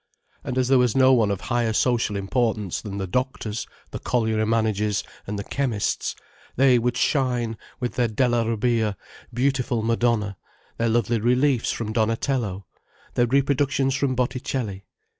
And 0.43 0.57
as 0.57 0.67
there 0.67 0.79
was 0.79 0.97
no 0.97 1.13
one 1.13 1.29
of 1.29 1.41
higher 1.41 1.73
social 1.73 2.15
importance 2.15 2.81
than 2.81 2.97
the 2.97 3.05
doctors, 3.05 3.67
the 3.91 3.99
colliery 3.99 4.47
managers, 4.47 5.03
and 5.27 5.37
the 5.37 5.43
chemists, 5.43 6.15
they 6.55 6.79
would 6.79 6.97
shine, 6.97 7.55
with 7.79 7.93
their 7.97 8.07
Della 8.07 8.43
Robbia 8.49 8.97
beautiful 9.31 9.83
Madonna, 9.83 10.37
their 10.77 10.89
lovely 10.89 11.19
reliefs 11.19 11.71
from 11.71 11.93
Donatello, 11.93 12.65
their 13.13 13.27
reproductions 13.27 13.93
from 13.93 14.15
Botticelli. 14.15 14.85